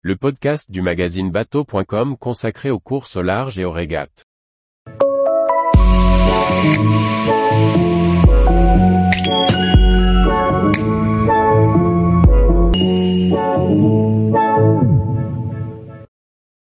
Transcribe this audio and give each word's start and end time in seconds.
le 0.00 0.14
podcast 0.14 0.70
du 0.70 0.80
magazine 0.80 1.32
bateau.com 1.32 2.16
consacré 2.16 2.70
aux 2.70 2.78
courses 2.78 3.16
au 3.16 3.22
large 3.22 3.58
et 3.58 3.64
aux 3.64 3.72
régates. 3.72 4.24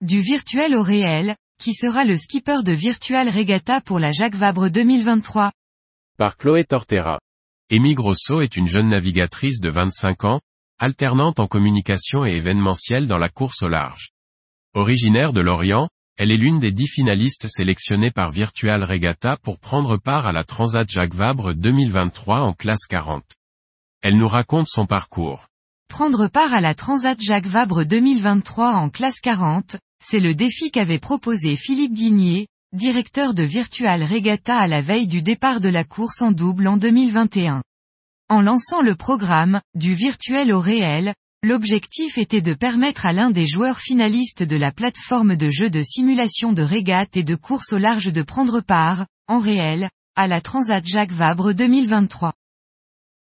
Du 0.00 0.20
virtuel 0.20 0.76
au 0.76 0.82
réel, 0.82 1.34
qui 1.60 1.74
sera 1.74 2.04
le 2.04 2.16
skipper 2.16 2.62
de 2.62 2.72
Virtual 2.72 3.28
Regatta 3.28 3.80
pour 3.80 3.98
la 3.98 4.12
Jacques 4.12 4.36
Vabre 4.36 4.68
2023 4.68 5.50
Par 6.18 6.36
Chloé 6.36 6.62
Tortera. 6.62 7.18
Amy 7.72 7.94
Grosso 7.94 8.40
est 8.42 8.56
une 8.56 8.68
jeune 8.68 8.90
navigatrice 8.90 9.58
de 9.58 9.70
25 9.70 10.24
ans, 10.24 10.40
alternante 10.78 11.40
en 11.40 11.46
communication 11.46 12.24
et 12.24 12.36
événementiel 12.36 13.06
dans 13.06 13.18
la 13.18 13.28
course 13.28 13.62
au 13.62 13.68
large. 13.68 14.10
Originaire 14.74 15.32
de 15.32 15.40
Lorient, 15.40 15.88
elle 16.18 16.32
est 16.32 16.36
l'une 16.36 16.58
des 16.58 16.72
dix 16.72 16.88
finalistes 16.88 17.46
sélectionnées 17.46 18.10
par 18.10 18.30
Virtual 18.30 18.82
Regatta 18.82 19.36
pour 19.42 19.58
prendre 19.58 19.96
part 19.96 20.26
à 20.26 20.32
la 20.32 20.44
Transat 20.44 20.88
Jacques 20.88 21.14
Vabre 21.14 21.54
2023 21.54 22.40
en 22.40 22.52
classe 22.52 22.86
40. 22.88 23.24
Elle 24.02 24.16
nous 24.16 24.28
raconte 24.28 24.68
son 24.68 24.86
parcours. 24.86 25.46
Prendre 25.88 26.28
part 26.28 26.52
à 26.52 26.60
la 26.60 26.74
Transat 26.74 27.20
Jacques 27.20 27.46
Vabre 27.46 27.84
2023 27.84 28.72
en 28.72 28.90
classe 28.90 29.20
40, 29.20 29.76
c'est 30.04 30.20
le 30.20 30.34
défi 30.34 30.70
qu'avait 30.70 30.98
proposé 30.98 31.56
Philippe 31.56 31.94
Guigné, 31.94 32.48
directeur 32.72 33.32
de 33.32 33.42
Virtual 33.42 34.02
Regatta 34.02 34.58
à 34.58 34.66
la 34.66 34.82
veille 34.82 35.06
du 35.06 35.22
départ 35.22 35.60
de 35.60 35.68
la 35.68 35.84
course 35.84 36.20
en 36.20 36.32
double 36.32 36.68
en 36.68 36.76
2021. 36.76 37.62
En 38.30 38.42
lançant 38.42 38.82
le 38.82 38.94
programme, 38.94 39.62
du 39.74 39.94
virtuel 39.94 40.52
au 40.52 40.60
réel, 40.60 41.14
l'objectif 41.42 42.18
était 42.18 42.42
de 42.42 42.52
permettre 42.52 43.06
à 43.06 43.14
l'un 43.14 43.30
des 43.30 43.46
joueurs 43.46 43.78
finalistes 43.78 44.42
de 44.42 44.56
la 44.56 44.70
plateforme 44.70 45.34
de 45.34 45.48
jeu 45.48 45.70
de 45.70 45.82
simulation 45.82 46.52
de 46.52 46.60
régate 46.60 47.16
et 47.16 47.22
de 47.22 47.36
course 47.36 47.72
au 47.72 47.78
large 47.78 48.12
de 48.12 48.20
prendre 48.20 48.60
part, 48.60 49.06
en 49.28 49.38
réel, 49.38 49.88
à 50.14 50.28
la 50.28 50.42
Transat 50.42 50.84
Jacques 50.84 51.12
Vabre 51.12 51.54
2023. 51.54 52.34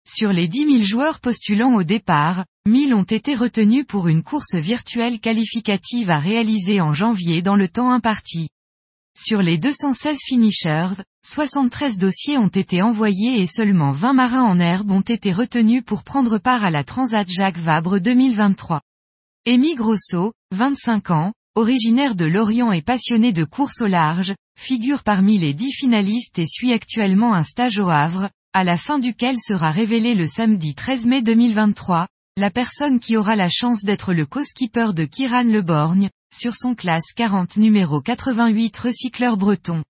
Sur 0.08 0.32
les 0.32 0.48
10 0.48 0.64
000 0.64 0.82
joueurs 0.82 1.20
postulant 1.20 1.74
au 1.74 1.84
départ, 1.84 2.44
1000 2.66 2.92
ont 2.92 3.04
été 3.04 3.36
retenus 3.36 3.86
pour 3.86 4.08
une 4.08 4.24
course 4.24 4.56
virtuelle 4.56 5.20
qualificative 5.20 6.10
à 6.10 6.18
réaliser 6.18 6.80
en 6.80 6.92
janvier 6.92 7.42
dans 7.42 7.56
le 7.56 7.68
temps 7.68 7.92
imparti. 7.92 8.48
Sur 9.18 9.40
les 9.40 9.56
216 9.56 10.18
finishers, 10.26 11.02
73 11.24 11.96
dossiers 11.96 12.36
ont 12.36 12.48
été 12.48 12.82
envoyés 12.82 13.40
et 13.40 13.46
seulement 13.46 13.90
20 13.90 14.12
marins 14.12 14.44
en 14.44 14.58
herbe 14.58 14.90
ont 14.90 15.00
été 15.00 15.32
retenus 15.32 15.82
pour 15.82 16.04
prendre 16.04 16.36
part 16.36 16.64
à 16.64 16.70
la 16.70 16.84
Transat 16.84 17.26
Jacques 17.26 17.56
Vabre 17.56 17.98
2023. 17.98 18.82
Amy 19.46 19.74
Grosso, 19.74 20.34
25 20.54 21.10
ans, 21.12 21.32
originaire 21.54 22.14
de 22.14 22.26
Lorient 22.26 22.72
et 22.72 22.82
passionné 22.82 23.32
de 23.32 23.44
course 23.44 23.80
au 23.80 23.86
large, 23.86 24.34
figure 24.58 25.02
parmi 25.02 25.38
les 25.38 25.54
10 25.54 25.72
finalistes 25.72 26.38
et 26.38 26.46
suit 26.46 26.74
actuellement 26.74 27.32
un 27.32 27.42
stage 27.42 27.78
au 27.78 27.88
Havre, 27.88 28.28
à 28.52 28.64
la 28.64 28.76
fin 28.76 28.98
duquel 28.98 29.36
sera 29.40 29.70
révélé 29.70 30.14
le 30.14 30.26
samedi 30.26 30.74
13 30.74 31.06
mai 31.06 31.22
2023, 31.22 32.06
la 32.36 32.50
personne 32.50 33.00
qui 33.00 33.16
aura 33.16 33.34
la 33.34 33.48
chance 33.48 33.82
d'être 33.82 34.12
le 34.12 34.26
co-skipper 34.26 34.92
de 34.94 35.06
Kiran 35.06 35.44
Leborgne, 35.44 36.10
sur 36.34 36.54
son 36.54 36.74
classe 36.74 37.12
40 37.14 37.56
numéro 37.56 38.00
88 38.00 38.76
recycleur 38.76 39.36
breton. 39.36 39.82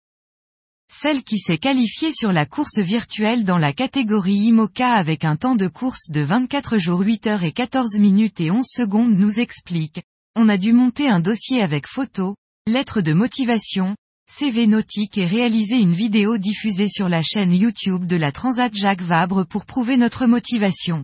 Celle 0.93 1.25
qui 1.25 1.39
s'est 1.39 1.59
qualifiée 1.59 2.13
sur 2.13 2.33
la 2.33 2.47
course 2.47 2.79
virtuelle 2.79 3.45
dans 3.45 3.59
la 3.59 3.73
catégorie 3.73 4.37
IMOCA 4.37 4.93
avec 4.93 5.25
un 5.25 5.37
temps 5.37 5.57
de 5.57 5.69
course 5.69 6.11
de 6.11 6.21
24 6.21 6.79
jours 6.79 7.01
8 7.01 7.27
heures 7.27 7.43
et 7.43 7.53
14 7.53 7.97
minutes 7.97 8.41
et 8.41 8.51
11 8.51 8.65
secondes 8.65 9.17
nous 9.17 9.41
explique. 9.41 10.03
On 10.37 10.49
a 10.49 10.59
dû 10.59 10.73
monter 10.73 11.09
un 11.09 11.21
dossier 11.21 11.61
avec 11.61 11.87
photo, 11.87 12.37
lettre 12.67 13.01
de 13.01 13.13
motivation, 13.13 13.97
CV 14.29 14.67
nautique 14.67 15.19
et 15.19 15.27
réaliser 15.27 15.77
une 15.77 15.93
vidéo 15.93 16.39
diffusée 16.39 16.89
sur 16.89 17.09
la 17.09 17.23
chaîne 17.23 17.53
YouTube 17.53 18.07
de 18.07 18.17
la 18.17 18.33
Transat 18.33 18.75
Jacques 18.75 19.03
Vabre 19.03 19.45
pour 19.47 19.67
prouver 19.67 19.97
notre 19.97 20.27
motivation. 20.27 21.03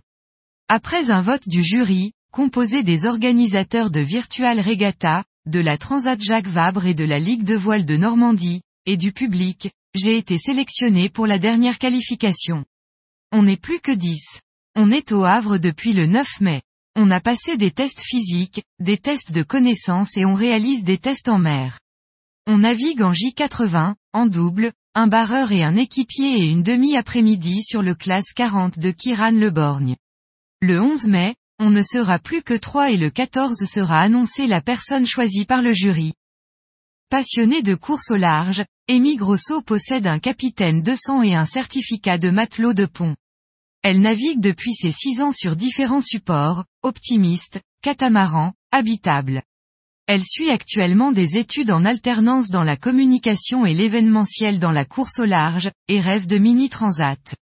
Après 0.69 1.09
un 1.09 1.21
vote 1.21 1.47
du 1.47 1.63
jury, 1.63 2.13
composé 2.33 2.81
des 2.81 3.05
organisateurs 3.05 3.91
de 3.91 3.99
Virtual 3.99 4.59
Regatta, 4.59 5.23
de 5.45 5.59
la 5.59 5.77
Transat 5.77 6.19
Jacques 6.19 6.47
Vabre 6.47 6.87
et 6.87 6.95
de 6.95 7.05
la 7.05 7.19
Ligue 7.19 7.43
de 7.43 7.55
voile 7.55 7.85
de 7.85 7.95
Normandie, 7.95 8.63
et 8.87 8.97
du 8.97 9.13
public, 9.13 9.69
j'ai 9.93 10.17
été 10.17 10.39
sélectionné 10.39 11.09
pour 11.09 11.27
la 11.27 11.37
dernière 11.37 11.77
qualification. 11.77 12.65
On 13.31 13.43
n'est 13.43 13.55
plus 13.55 13.79
que 13.79 13.91
10. 13.91 14.19
On 14.75 14.89
est 14.89 15.11
au 15.11 15.23
Havre 15.23 15.59
depuis 15.59 15.93
le 15.93 16.07
9 16.07 16.41
mai. 16.41 16.63
On 16.95 17.11
a 17.11 17.21
passé 17.21 17.55
des 17.55 17.69
tests 17.69 18.01
physiques, 18.01 18.63
des 18.79 18.97
tests 18.97 19.31
de 19.31 19.43
connaissances 19.43 20.17
et 20.17 20.25
on 20.25 20.33
réalise 20.33 20.83
des 20.83 20.97
tests 20.97 21.29
en 21.29 21.37
mer. 21.37 21.79
On 22.47 22.57
navigue 22.57 23.03
en 23.03 23.11
J80, 23.11 23.93
en 24.13 24.25
double, 24.25 24.73
un 24.95 25.05
barreur 25.05 25.51
et 25.51 25.63
un 25.63 25.75
équipier 25.75 26.39
et 26.39 26.49
une 26.49 26.63
demi-après-midi 26.63 27.61
sur 27.61 27.83
le 27.83 27.93
classe 27.93 28.33
40 28.35 28.79
de 28.79 28.89
Kiran 28.89 29.31
Le 29.31 29.51
Borgne. 29.51 29.95
Le 30.61 30.81
11 30.81 31.07
mai, 31.07 31.35
on 31.63 31.69
ne 31.69 31.81
sera 31.81 32.19
plus 32.19 32.43
que 32.43 32.53
3 32.53 32.91
et 32.91 32.97
le 32.97 33.09
14 33.09 33.55
sera 33.65 34.01
annoncé 34.01 34.47
la 34.47 34.59
personne 34.59 35.05
choisie 35.05 35.45
par 35.45 35.61
le 35.61 35.71
jury. 35.71 36.13
Passionnée 37.09 37.61
de 37.61 37.73
course 37.73 38.11
au 38.11 38.17
large, 38.17 38.65
Amy 38.89 39.15
Grosso 39.15 39.61
possède 39.61 40.05
un 40.05 40.19
capitaine 40.19 40.81
200 40.81 41.23
et 41.23 41.35
un 41.35 41.45
certificat 41.45 42.17
de 42.17 42.31
matelot 42.31 42.73
de 42.73 42.85
pont. 42.85 43.15
Elle 43.81 44.01
navigue 44.01 44.41
depuis 44.41 44.73
ses 44.73 44.91
6 44.91 45.21
ans 45.21 45.31
sur 45.31 45.55
différents 45.55 46.01
supports, 46.01 46.65
optimistes, 46.81 47.61
catamaran, 47.81 48.51
habitables. 48.71 49.41
Elle 50.05 50.23
suit 50.23 50.49
actuellement 50.49 51.13
des 51.13 51.37
études 51.37 51.71
en 51.71 51.85
alternance 51.85 52.49
dans 52.49 52.63
la 52.63 52.75
communication 52.75 53.65
et 53.65 53.73
l'événementiel 53.73 54.59
dans 54.59 54.71
la 54.71 54.83
course 54.83 55.17
au 55.19 55.25
large, 55.25 55.71
et 55.87 56.01
rêve 56.01 56.27
de 56.27 56.37
mini-transat. 56.37 57.35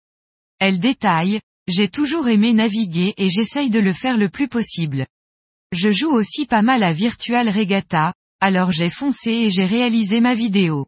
Elle 0.58 0.78
détaille, 0.78 1.40
j'ai 1.70 1.88
toujours 1.88 2.28
aimé 2.28 2.52
naviguer 2.52 3.14
et 3.16 3.30
j'essaye 3.30 3.70
de 3.70 3.80
le 3.80 3.92
faire 3.92 4.16
le 4.16 4.28
plus 4.28 4.48
possible. 4.48 5.06
Je 5.72 5.90
joue 5.90 6.10
aussi 6.10 6.46
pas 6.46 6.62
mal 6.62 6.82
à 6.82 6.92
Virtual 6.92 7.48
Regatta, 7.48 8.12
alors 8.40 8.72
j'ai 8.72 8.90
foncé 8.90 9.30
et 9.30 9.50
j'ai 9.50 9.66
réalisé 9.66 10.20
ma 10.20 10.34
vidéo. 10.34 10.86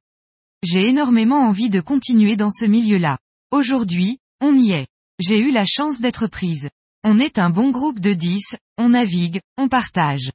J'ai 0.65 0.88
énormément 0.88 1.47
envie 1.47 1.71
de 1.71 1.81
continuer 1.81 2.37
dans 2.37 2.50
ce 2.50 2.65
milieu-là. 2.65 3.19
Aujourd'hui, 3.53 4.19
on 4.41 4.56
y 4.56 4.72
est. 4.72 4.88
J'ai 5.21 5.38
eu 5.38 5.53
la 5.53 5.65
chance 5.65 6.00
d'être 6.00 6.26
prise. 6.26 6.69
On 7.04 7.21
est 7.21 7.38
un 7.38 7.50
bon 7.50 7.71
groupe 7.71 8.00
de 8.00 8.12
10, 8.12 8.56
on 8.78 8.91
navigue, 8.91 9.41
on 9.56 9.69
partage. 9.69 10.32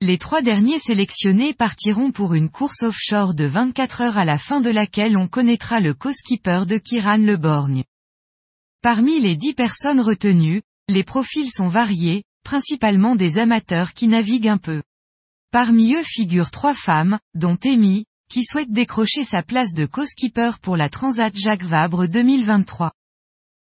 Les 0.00 0.18
trois 0.18 0.42
derniers 0.42 0.78
sélectionnés 0.78 1.54
partiront 1.54 2.10
pour 2.10 2.34
une 2.34 2.50
course 2.50 2.82
offshore 2.82 3.34
de 3.34 3.44
24 3.44 4.00
heures 4.02 4.18
à 4.18 4.24
la 4.24 4.38
fin 4.38 4.60
de 4.60 4.70
laquelle 4.70 5.16
on 5.16 5.28
connaîtra 5.28 5.80
le 5.80 5.94
co-skipper 5.94 6.64
de 6.66 6.78
Kiran 6.78 7.18
Le 7.18 7.36
Borgne. 7.36 7.84
Parmi 8.82 9.20
les 9.20 9.36
10 9.36 9.54
personnes 9.54 10.00
retenues, 10.00 10.62
les 10.88 11.02
profils 11.02 11.50
sont 11.50 11.68
variés, 11.68 12.24
principalement 12.44 13.16
des 13.16 13.38
amateurs 13.38 13.92
qui 13.92 14.06
naviguent 14.06 14.48
un 14.48 14.58
peu. 14.58 14.82
Parmi 15.50 15.94
eux 15.94 16.02
figurent 16.04 16.50
trois 16.50 16.74
femmes, 16.74 17.18
dont 17.34 17.58
Amy, 17.64 18.04
qui 18.28 18.44
souhaite 18.44 18.70
décrocher 18.70 19.24
sa 19.24 19.42
place 19.42 19.72
de 19.72 19.86
co-skipper 19.86 20.52
pour 20.60 20.76
la 20.76 20.88
Transat 20.88 21.34
Jacques 21.36 21.64
Vabre 21.64 22.06
2023. 22.06 22.92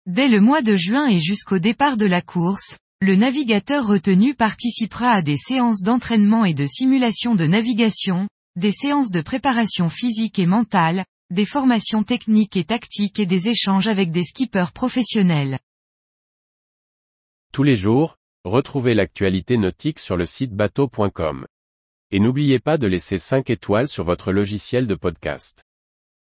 Dès 0.06 0.28
le 0.28 0.40
mois 0.40 0.62
de 0.62 0.76
juin 0.76 1.08
et 1.08 1.18
jusqu'au 1.18 1.58
départ 1.58 1.96
de 1.96 2.06
la 2.06 2.22
course, 2.22 2.78
le 3.00 3.16
navigateur 3.16 3.86
retenu 3.86 4.34
participera 4.34 5.10
à 5.10 5.22
des 5.22 5.36
séances 5.36 5.82
d'entraînement 5.82 6.44
et 6.44 6.54
de 6.54 6.64
simulation 6.64 7.34
de 7.34 7.46
navigation, 7.46 8.28
des 8.56 8.72
séances 8.72 9.10
de 9.10 9.20
préparation 9.20 9.90
physique 9.90 10.38
et 10.38 10.46
mentale, 10.46 11.04
des 11.30 11.44
formations 11.44 12.04
techniques 12.04 12.56
et 12.56 12.64
tactiques 12.64 13.18
et 13.18 13.26
des 13.26 13.48
échanges 13.48 13.88
avec 13.88 14.12
des 14.12 14.22
skippers 14.22 14.72
professionnels. 14.72 15.58
Tous 17.52 17.64
les 17.64 17.76
jours, 17.76 18.16
retrouvez 18.44 18.94
l'actualité 18.94 19.56
nautique 19.56 19.98
sur 19.98 20.16
le 20.16 20.26
site 20.26 20.52
bateau.com. 20.52 21.46
Et 22.12 22.20
n'oubliez 22.20 22.60
pas 22.60 22.78
de 22.78 22.86
laisser 22.86 23.18
5 23.18 23.50
étoiles 23.50 23.88
sur 23.88 24.04
votre 24.04 24.30
logiciel 24.30 24.86
de 24.86 24.94
podcast. 24.94 25.65